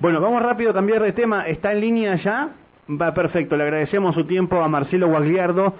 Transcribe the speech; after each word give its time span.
Bueno, 0.00 0.18
vamos 0.22 0.42
rápido 0.42 0.70
a 0.70 0.72
cambiar 0.72 1.02
de 1.02 1.12
tema. 1.12 1.46
¿Está 1.46 1.72
en 1.72 1.80
línea 1.82 2.16
ya? 2.16 2.48
Va 2.88 3.12
perfecto. 3.12 3.54
Le 3.58 3.64
agradecemos 3.64 4.14
su 4.14 4.24
tiempo 4.24 4.62
a 4.62 4.66
Marcelo 4.66 5.08
Guagliardo, 5.08 5.74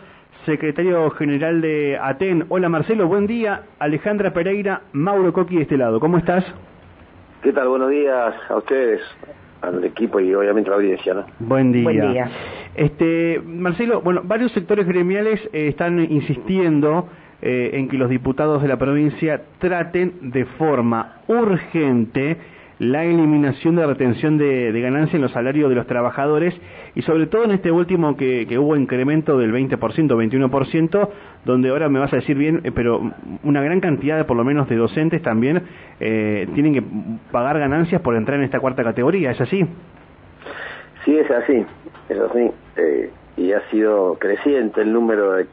secretario 0.45 1.09
general 1.13 1.63
de 1.63 1.99
ATEN. 1.99 2.45
Hola 2.51 2.69
Marcelo, 2.69 3.09
buen 3.09 3.27
día. 3.27 3.63
Alejandra 3.79 4.35
Pereira, 4.35 4.83
Mauro 4.93 5.33
Coqui 5.33 5.57
de 5.57 5.63
este 5.63 5.79
lado. 5.79 6.01
¿Cómo 6.01 6.19
estás? 6.19 6.45
¿Qué 7.43 7.51
tal? 7.55 7.69
Buenos 7.69 7.89
días 7.89 8.35
a 8.51 8.57
ustedes, 8.57 9.01
al 9.63 9.83
equipo 9.85 10.21
y 10.21 10.35
obviamente 10.35 10.69
a 10.69 10.73
la 10.73 10.77
audiencia. 10.77 11.15
¿no? 11.15 11.25
Buen 11.39 11.73
día. 11.73 11.85
Buen 11.85 12.13
día. 12.13 12.31
Este, 12.75 13.41
Marcelo, 13.43 14.03
bueno, 14.03 14.21
varios 14.23 14.53
sectores 14.53 14.87
gremiales 14.87 15.41
eh, 15.55 15.69
están 15.69 15.99
insistiendo 15.99 17.09
eh, 17.41 17.71
en 17.73 17.89
que 17.89 17.97
los 17.97 18.11
diputados 18.11 18.61
de 18.61 18.69
la 18.69 18.77
provincia 18.77 19.45
traten 19.59 20.31
de 20.31 20.45
forma 20.45 21.23
urgente 21.27 22.37
la 22.81 23.05
eliminación 23.05 23.77
de 23.77 23.87
retención 23.87 24.39
de, 24.39 24.73
de 24.73 24.81
ganancia 24.81 25.17
en 25.17 25.23
los 25.23 25.33
salarios 25.33 25.69
de 25.69 25.77
los 25.77 25.87
trabajadores 25.87 26.55
y 26.95 27.03
sobre 27.03 27.27
todo 27.27 27.45
en 27.45 27.51
este 27.51 27.71
último 27.71 28.17
que, 28.17 28.47
hubo 28.59 28.75
incremento 28.75 29.37
del 29.37 29.53
20%, 29.53 29.79
21%, 29.79 31.09
donde 31.45 31.69
ahora 31.69 31.91
me 31.91 32.01
vas 32.01 32.11
a 32.15 32.17
decir 32.17 32.39
bien, 32.39 32.63
eh, 32.65 32.73
pero 32.75 33.13
una 33.45 33.63
gran 33.63 33.81
cantidad 33.81 34.17
de 34.17 34.25
por 34.25 34.39
lo 34.39 34.45
menos 34.45 34.67
de 34.67 34.77
docentes 34.77 35.21
también 35.21 35.63
eh, 36.01 36.49
tienen 36.55 36.73
que 36.73 36.83
pagar 37.31 37.59
ganancias 37.59 38.01
por 38.01 38.17
entrar 38.17 38.39
en 38.39 38.45
esta 38.45 38.61
cuarta 38.61 38.83
categoría, 38.83 39.31
¿es 39.31 39.41
así? 39.43 39.63
Sí, 41.05 41.19
es 41.19 41.31
así, 41.31 41.65
es 42.09 42.19
así. 42.19 42.51
Eh, 42.77 43.11
y 43.37 43.53
ha 43.53 43.61
sido 43.71 44.15
creciente 44.19 44.81
el 44.81 44.91
número 44.91 45.33
de, 45.33 45.47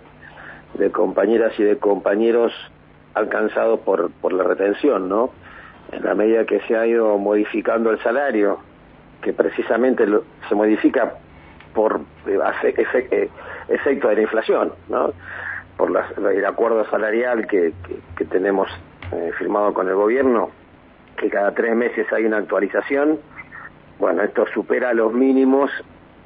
de 0.80 0.92
compañeras 0.92 1.52
y 1.60 1.64
de 1.64 1.78
compañeros 1.78 2.54
alcanzados 3.14 3.82
por, 3.82 4.12
por 4.22 4.32
la 4.32 4.44
retención, 4.44 5.10
¿no? 5.10 5.32
En 5.92 6.04
la 6.04 6.14
medida 6.16 6.46
que 6.46 6.60
se 6.62 6.76
ha 6.76 6.86
ido 6.86 7.18
modificando 7.18 7.92
el 7.92 8.00
salario, 8.02 8.60
que 9.22 9.34
precisamente 9.34 10.06
se 10.48 10.56
modifica 10.56 11.14
por 11.74 12.02
eh, 12.26 12.40
eh, 13.12 13.30
efecto 13.70 14.08
de 14.10 14.16
la 14.16 14.22
inflación, 14.22 14.74
¿no? 14.90 15.14
por 15.78 15.92
el 16.18 16.46
acuerdo 16.46 16.90
salarial 16.90 17.46
que, 17.46 17.72
que, 18.16 18.26
tenemos 18.26 18.68
eh, 19.12 19.32
firmado 19.38 19.74
con 19.74 19.88
el 19.88 19.94
gobierno, 19.94 20.50
que 21.18 21.30
cada 21.30 21.54
tres 21.54 21.76
meses 21.76 22.12
hay 22.12 22.26
una 22.26 22.38
actualización, 22.38 23.20
bueno, 24.00 24.24
esto 24.24 24.48
supera 24.54 24.94
los 24.94 25.14
mínimos 25.14 25.70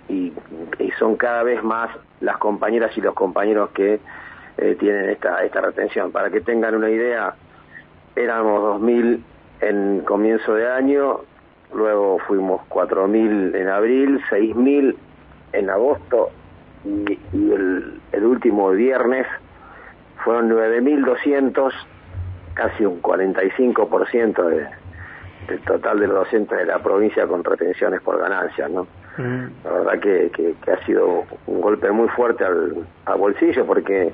y, 0.08 0.34
son 1.00 1.16
cada 1.16 1.44
vez 1.44 1.64
más 1.64 1.90
las 2.20 2.38
compañeras 2.38 2.96
y 2.98 3.02
los 3.02 3.14
compañeros 3.14 3.72
que 3.72 4.00
tienen 4.80 5.09
esta, 5.09 5.44
esta 5.44 5.62
retención. 5.62 6.12
Para 6.12 6.30
que 6.30 6.42
tengan 6.42 6.75
una 6.75 6.90
idea, 6.90 7.34
éramos 8.16 8.81
2.000 8.81 9.22
en 9.62 10.02
comienzo 10.02 10.56
de 10.56 10.70
año, 10.70 11.22
luego 11.73 12.20
fuimos 12.28 12.62
4.000 12.70 13.56
en 13.56 13.70
abril, 13.70 14.22
6.000 14.30 14.95
en 15.53 15.70
agosto 15.70 16.30
y, 16.84 17.20
y 17.34 17.52
el, 17.52 18.02
el, 18.12 18.26
último 18.26 18.72
viernes 18.72 19.28
fueron 20.23 20.50
9.200, 20.50 21.72
casi 22.53 22.86
un 22.86 23.02
45% 23.02 24.45
de, 24.45 24.68
del 25.48 25.59
total 25.62 26.00
de 26.00 26.08
los 26.08 26.16
docentes 26.18 26.58
de 26.58 26.66
la 26.66 26.80
provincia 26.80 27.28
con 27.28 27.44
retenciones 27.44 28.02
por 28.02 28.20
ganancias, 28.20 28.70
¿no? 28.70 28.88
Mm. 29.18 29.46
La 29.64 29.72
verdad 29.72 30.00
que, 30.00 30.31
que, 30.34 30.56
que, 30.64 30.72
ha 30.72 30.86
sido 30.86 31.25
un 31.48 31.62
golpe 31.62 31.92
muy 31.92 32.08
fuerte 32.09 32.46
al, 32.46 32.86
al 33.06 33.18
bolsillo 33.18 33.66
porque 33.66 34.12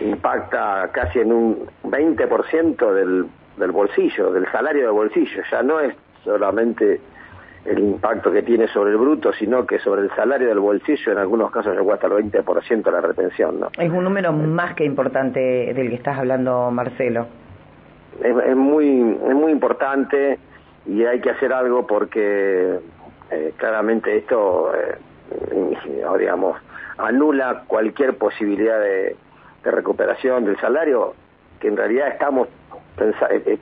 impacta 0.00 0.88
casi 0.92 1.20
en 1.20 1.32
un 1.32 1.66
20% 1.84 2.94
del 2.94 3.26
del 3.56 3.70
bolsillo, 3.72 4.32
del 4.32 4.50
salario 4.50 4.82
del 4.82 4.92
bolsillo, 4.92 5.42
ya 5.50 5.62
no 5.62 5.80
es 5.80 5.94
solamente 6.24 7.00
el 7.64 7.78
impacto 7.78 8.32
que 8.32 8.42
tiene 8.42 8.66
sobre 8.68 8.90
el 8.90 8.96
bruto, 8.96 9.32
sino 9.32 9.64
que 9.66 9.78
sobre 9.78 10.02
el 10.02 10.10
salario 10.16 10.48
del 10.48 10.58
bolsillo 10.58 11.12
en 11.12 11.18
algunos 11.18 11.50
casos 11.50 11.76
llegó 11.76 11.92
hasta 11.92 12.08
el 12.08 12.12
20% 12.14 12.90
la 12.90 13.00
retención. 13.00 13.60
¿no? 13.60 13.70
Es 13.78 13.90
un 13.90 14.02
número 14.02 14.32
más 14.32 14.74
que 14.74 14.84
importante 14.84 15.40
del 15.72 15.88
que 15.88 15.94
estás 15.94 16.18
hablando, 16.18 16.70
Marcelo. 16.70 17.26
Es, 18.20 18.36
es 18.36 18.56
muy, 18.56 19.16
es 19.28 19.34
muy 19.34 19.52
importante 19.52 20.38
y 20.86 21.04
hay 21.04 21.20
que 21.20 21.30
hacer 21.30 21.52
algo 21.52 21.86
porque 21.86 22.80
eh, 23.30 23.52
claramente 23.56 24.16
esto, 24.16 24.72
eh, 24.74 24.98
digamos, 26.18 26.58
anula 26.98 27.62
cualquier 27.68 28.16
posibilidad 28.16 28.80
de, 28.80 29.16
de 29.62 29.70
recuperación 29.70 30.44
del 30.44 30.58
salario, 30.58 31.14
que 31.60 31.68
en 31.68 31.76
realidad 31.76 32.08
estamos 32.08 32.48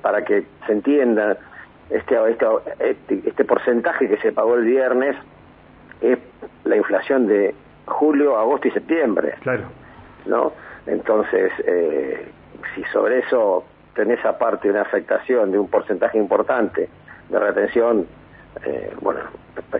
para 0.03 0.25
que 0.25 0.45
se 0.67 0.73
entienda 0.73 1.37
este, 1.91 2.17
este, 2.31 2.47
este, 2.79 3.29
este 3.29 3.45
porcentaje 3.45 4.09
que 4.09 4.17
se 4.19 4.33
pagó 4.33 4.55
el 4.55 4.65
viernes 4.65 5.17
es 6.01 6.19
la 6.65 6.77
inflación 6.77 7.27
de 7.27 7.55
julio, 7.87 8.39
agosto 8.39 8.69
y 8.69 8.71
septiembre. 8.71 9.35
Claro. 9.41 9.65
¿No? 10.27 10.53
Entonces, 10.87 11.53
eh, 11.67 12.29
si 12.75 12.85
sobre 12.85 13.19
eso 13.21 13.65
tenés 13.95 14.25
aparte 14.25 14.71
una 14.71 14.83
afectación 14.83 15.51
de 15.53 15.59
un 15.59 15.69
porcentaje 15.69 16.19
importante 16.19 16.89
de 17.29 17.39
retención, 17.39 18.07
eh, 18.65 18.95
bueno, 19.01 19.21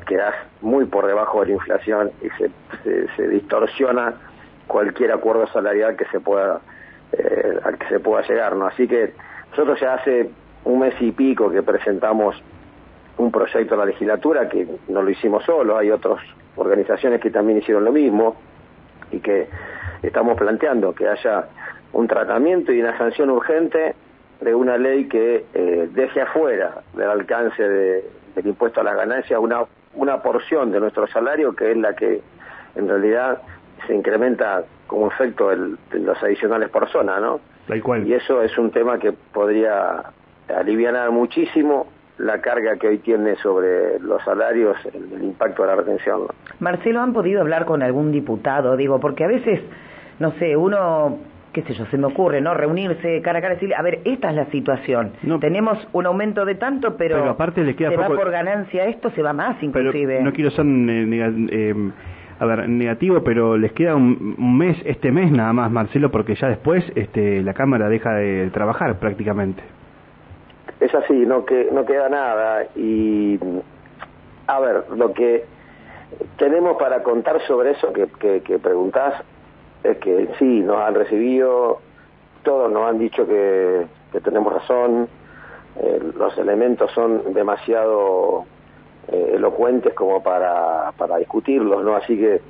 quedás 0.07 0.35
muy 0.61 0.85
por 0.87 1.07
debajo 1.07 1.41
de 1.41 1.47
la 1.47 1.53
inflación 1.55 2.11
y 2.23 2.29
se, 2.31 2.51
se, 2.83 3.17
se 3.17 3.29
distorsiona 3.29 4.15
cualquier 4.67 5.13
acuerdo 5.13 5.47
salarial 5.49 5.97
que 5.97 6.05
se 6.07 6.21
pueda 6.21 6.61
eh, 7.13 7.59
al 7.65 7.77
que 7.77 7.89
se 7.89 7.99
pueda 7.99 8.23
llegar, 8.27 8.55
¿no? 8.55 8.67
Así 8.67 8.87
que 8.87 9.13
nosotros 9.51 9.81
ya 9.81 9.95
hace 9.95 10.31
un 10.65 10.81
mes 10.81 10.95
y 11.01 11.13
pico 11.13 11.51
que 11.51 11.63
presentamos 11.63 12.37
un 13.19 13.31
proyecto 13.31 13.75
a 13.75 13.79
la 13.79 13.85
legislatura 13.87 14.49
que 14.49 14.67
no 14.89 15.03
lo 15.03 15.11
hicimos 15.11 15.45
solo, 15.45 15.77
hay 15.77 15.91
otras 15.91 16.19
organizaciones 16.57 17.21
que 17.21 17.31
también 17.31 17.59
hicieron 17.59 17.85
lo 17.85 17.93
mismo 17.93 18.37
y 19.11 19.21
que 19.21 19.49
estamos 20.03 20.37
planteando 20.37 20.95
que 20.95 21.09
haya 21.09 21.47
un 21.93 22.07
tratamiento 22.07 22.73
y 22.73 22.81
una 22.81 22.97
sanción 22.97 23.31
urgente 23.31 23.95
de 24.41 24.55
una 24.55 24.79
ley 24.79 25.07
que 25.09 25.45
eh, 25.53 25.89
deje 25.93 26.23
afuera 26.23 26.83
del 26.95 27.11
alcance 27.11 27.63
de, 27.63 28.05
del 28.35 28.47
impuesto 28.47 28.81
a 28.81 28.85
las 28.85 28.97
ganancias 28.97 29.39
una, 29.39 29.65
una 29.95 30.23
porción 30.23 30.71
de 30.71 30.81
nuestro 30.81 31.07
salario 31.09 31.55
que 31.55 31.73
es 31.73 31.77
la 31.77 31.95
que 31.95 32.23
en 32.77 32.89
realidad 32.89 33.43
se 33.87 33.95
incrementa 33.95 34.65
como 34.87 35.09
efecto 35.09 35.49
de 35.49 35.77
los 35.99 36.23
adicionales 36.23 36.69
por 36.71 36.89
zona, 36.91 37.21
¿no? 37.21 37.41
Cual. 37.83 38.07
Y 38.07 38.15
eso 38.15 38.43
es 38.43 38.57
un 38.59 38.71
tema 38.71 38.99
que 38.99 39.13
podría 39.13 40.03
aliviar 40.49 41.11
muchísimo 41.11 41.87
la 42.19 42.41
carga 42.41 42.77
que 42.77 42.89
hoy 42.89 42.99
tiene 42.99 43.37
sobre 43.37 43.99
los 44.01 44.23
salarios 44.25 44.77
el, 44.93 45.13
el 45.13 45.25
impacto 45.25 45.63
de 45.63 45.69
la 45.69 45.77
retención. 45.77 46.23
Marcelo, 46.59 47.01
¿han 47.01 47.13
podido 47.13 47.41
hablar 47.41 47.65
con 47.65 47.83
algún 47.83 48.13
diputado? 48.13 48.77
Digo, 48.77 49.01
porque 49.01 49.25
a 49.25 49.29
veces, 49.29 49.61
no 50.19 50.33
sé, 50.33 50.57
uno 50.57 51.19
qué 51.53 51.63
sé 51.63 51.75
yo, 51.75 51.85
se 51.87 51.99
me 51.99 52.07
ocurre, 52.07 52.41
¿no? 52.41 52.55
Reunirse 52.55 53.21
cara 53.23 53.39
a 53.39 53.43
cara 53.43 53.55
y 53.55 53.57
decirle, 53.57 53.75
a 53.75 53.83
ver, 53.83 54.01
esta 54.05 54.31
es 54.31 54.37
la 54.37 54.47
situación. 54.47 55.13
No, 55.23 55.39
Tenemos 55.41 55.79
un 55.93 56.07
aumento 56.07 56.45
de 56.45 56.55
tanto, 56.55 56.97
pero, 56.97 57.17
pero 57.17 57.31
aparte 57.31 57.63
les 57.65 57.77
queda 57.77 57.91
se 57.91 57.97
poco... 57.97 58.11
va 58.11 58.17
por 58.17 58.31
ganancia 58.31 58.87
esto, 58.87 59.11
se 59.11 59.23
va 59.23 59.33
más 59.33 59.61
inclusive. 59.63 60.15
Pero 60.15 60.25
no 60.25 60.33
quiero 60.33 60.51
ser 60.51 60.65
eh, 60.67 61.35
eh, 61.51 61.75
a 62.41 62.47
ver, 62.47 62.69
negativo, 62.71 63.23
pero 63.23 63.59
les 63.59 63.73
queda 63.73 63.95
un, 63.95 64.57
mes, 64.57 64.79
este 64.87 65.13
mes 65.13 65.31
nada 65.31 65.53
más, 65.53 65.71
Marcelo, 65.71 66.11
porque 66.11 66.35
ya 66.35 66.49
después 66.49 66.83
este, 66.95 67.43
la 67.43 67.53
Cámara 67.53 67.91
deja 67.91 68.15
de 68.15 68.49
trabajar 68.51 68.99
prácticamente. 68.99 69.63
Es 70.81 70.95
así, 70.95 71.13
no, 71.27 71.45
que, 71.45 71.69
no 71.71 71.85
queda 71.85 72.09
nada. 72.09 72.65
Y, 72.75 73.39
a 74.47 74.59
ver, 74.59 74.85
lo 74.97 75.13
que 75.13 75.45
tenemos 76.39 76.79
para 76.79 77.03
contar 77.03 77.43
sobre 77.47 77.73
eso 77.73 77.93
que, 77.93 78.09
que, 78.41 78.59
preguntás 78.59 79.23
es 79.85 79.99
que 79.99 80.31
sí, 80.39 80.61
nos 80.61 80.79
han 80.79 80.95
recibido, 80.95 81.81
todos 82.43 82.73
nos 82.73 82.89
han 82.89 82.99
dicho 82.99 83.27
que, 83.27 83.85
que 84.13 84.21
tenemos 84.23 84.55
razón, 84.55 85.09
eh, 85.77 86.01
los 86.17 86.39
elementos 86.39 86.91
son 86.93 87.35
demasiado 87.35 88.47
eh, 89.13 89.33
elocuentes 89.35 89.95
como 89.95 90.23
para, 90.23 90.93
para 90.97 91.19
discutirlos, 91.19 91.85
¿no? 91.85 91.97
Así 91.97 92.17
que 92.19 92.41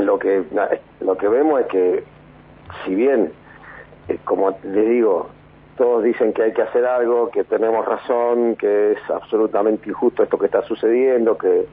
lo 0.00 0.18
que 0.18 0.44
lo 1.00 1.16
que 1.16 1.28
vemos 1.28 1.60
es 1.60 1.66
que 1.66 2.04
si 2.84 2.94
bien 2.94 3.32
eh, 4.08 4.18
como 4.24 4.56
les 4.62 4.88
digo, 4.88 5.28
todos 5.76 6.02
dicen 6.04 6.32
que 6.32 6.42
hay 6.42 6.52
que 6.52 6.62
hacer 6.62 6.84
algo, 6.84 7.30
que 7.30 7.44
tenemos 7.44 7.84
razón, 7.86 8.56
que 8.56 8.92
es 8.92 9.10
absolutamente 9.10 9.88
injusto 9.88 10.22
esto 10.22 10.38
que 10.38 10.46
está 10.46 10.62
sucediendo, 10.62 11.36
que 11.36 11.66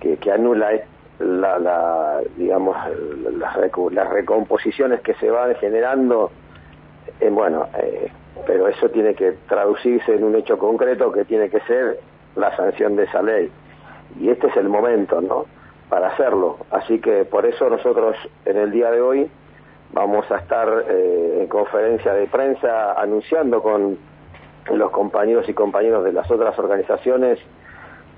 que, 0.00 0.16
que 0.16 0.32
anula 0.32 0.72
la, 1.18 1.58
la 1.58 2.20
digamos 2.36 2.76
las, 3.38 3.56
las 3.92 4.10
recomposiciones 4.10 5.00
que 5.00 5.14
se 5.14 5.30
van 5.30 5.54
generando 5.56 6.30
eh, 7.20 7.30
bueno 7.30 7.68
eh, 7.82 8.10
pero 8.46 8.68
eso 8.68 8.90
tiene 8.90 9.14
que 9.14 9.32
traducirse 9.48 10.14
en 10.14 10.24
un 10.24 10.36
hecho 10.36 10.58
concreto 10.58 11.10
que 11.10 11.24
tiene 11.24 11.48
que 11.48 11.60
ser 11.60 11.98
la 12.36 12.54
sanción 12.56 12.96
de 12.96 13.04
esa 13.04 13.22
ley. 13.22 13.50
Y 14.20 14.30
este 14.30 14.48
es 14.48 14.56
el 14.56 14.68
momento, 14.68 15.20
¿no? 15.20 15.46
Para 15.88 16.08
hacerlo. 16.08 16.58
Así 16.70 17.00
que 17.00 17.24
por 17.24 17.46
eso 17.46 17.68
nosotros 17.68 18.16
en 18.44 18.56
el 18.56 18.70
día 18.70 18.90
de 18.90 19.00
hoy 19.00 19.30
vamos 19.92 20.30
a 20.30 20.36
estar 20.36 20.68
eh, 20.88 21.38
en 21.42 21.48
conferencia 21.48 22.12
de 22.12 22.26
prensa 22.26 22.92
anunciando 23.00 23.62
con 23.62 23.98
los 24.72 24.90
compañeros 24.90 25.48
y 25.48 25.54
compañeros 25.54 26.04
de 26.04 26.12
las 26.12 26.30
otras 26.30 26.58
organizaciones 26.58 27.38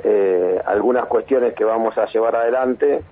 eh, 0.05 0.63
algunas 0.65 1.07
cuestiones 1.07 1.55
que 1.55 1.65
vamos 1.65 1.99
a 1.99 2.07
llevar 2.07 2.37
adelante 2.37 3.03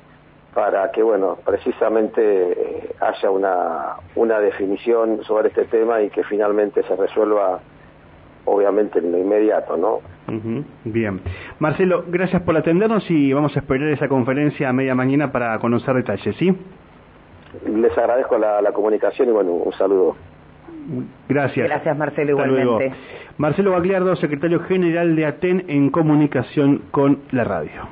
para 0.55 0.91
que, 0.93 1.03
bueno, 1.03 1.37
precisamente 1.45 2.23
eh, 2.23 2.95
haya 3.01 3.31
una, 3.31 3.97
una 4.15 4.39
definición 4.39 5.23
sobre 5.25 5.49
este 5.49 5.65
tema 5.65 6.01
y 6.01 6.11
que 6.11 6.23
finalmente 6.25 6.83
se 6.85 6.95
resuelva, 6.95 7.61
obviamente, 8.45 9.01
en 9.01 9.13
lo 9.13 9.19
inmediato, 9.19 9.77
¿no? 9.77 10.01
Bien. 10.85 11.21
Marcelo, 11.59 12.05
gracias 12.09 12.43
por 12.43 12.57
atendernos 12.57 13.09
y 13.11 13.33
vamos 13.33 13.57
a 13.57 13.61
esperar 13.61 13.89
esa 13.89 14.09
conferencia 14.09 14.69
a 14.69 14.73
media 14.73 14.95
mañana 14.95 15.31
para 15.31 15.59
conocer 15.59 15.95
detalles, 15.95 16.37
¿sí? 16.37 16.57
Les 17.67 17.97
agradezco 17.97 18.37
la, 18.39 18.73
comunicación 18.73 19.29
y, 19.29 19.33
bueno, 19.33 19.53
un 19.53 19.73
saludo. 19.73 20.17
Gracias. 21.29 21.67
Gracias, 21.69 21.97
Marcelo, 21.97 22.31
igualmente. 22.31 22.93
Marcelo 23.39 23.73
Bagliardo, 23.73 24.17
secretario 24.17 24.61
general 24.61 25.17
de 25.17 25.27
ATEN 25.27 25.65
en 25.69 25.91
comunicación 25.91 26.83
con 26.91 27.21
la 27.31 27.45
radio. 27.45 27.89